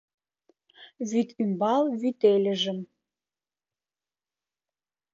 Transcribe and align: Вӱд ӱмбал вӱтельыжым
Вӱд 1.09 1.29
ӱмбал 1.41 1.83
вӱтельыжым 2.01 2.79